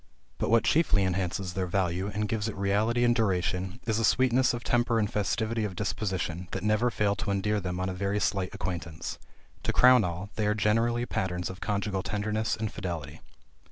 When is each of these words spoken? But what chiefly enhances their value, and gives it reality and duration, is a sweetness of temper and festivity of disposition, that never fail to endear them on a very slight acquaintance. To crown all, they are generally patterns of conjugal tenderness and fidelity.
But 0.39 0.49
what 0.49 0.63
chiefly 0.63 1.03
enhances 1.03 1.53
their 1.53 1.67
value, 1.67 2.07
and 2.07 2.27
gives 2.27 2.47
it 2.49 2.57
reality 2.57 3.03
and 3.03 3.15
duration, 3.15 3.79
is 3.85 3.99
a 3.99 4.03
sweetness 4.03 4.51
of 4.51 4.63
temper 4.63 4.97
and 4.97 5.07
festivity 5.07 5.63
of 5.63 5.75
disposition, 5.75 6.47
that 6.53 6.63
never 6.63 6.89
fail 6.89 7.13
to 7.17 7.29
endear 7.29 7.59
them 7.59 7.79
on 7.79 7.87
a 7.87 7.93
very 7.93 8.19
slight 8.19 8.49
acquaintance. 8.55 9.19
To 9.61 9.71
crown 9.71 10.03
all, 10.03 10.31
they 10.37 10.47
are 10.47 10.55
generally 10.55 11.05
patterns 11.05 11.51
of 11.51 11.61
conjugal 11.61 12.01
tenderness 12.01 12.55
and 12.55 12.71
fidelity. 12.71 13.21